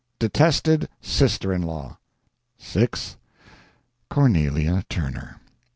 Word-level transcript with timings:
Detested 0.17 0.89
sister 0.99 1.53
in 1.53 1.61
law 1.61 1.99
6. 2.57 3.17
CORNELIA 4.09 4.83
TURNER. 4.89 5.39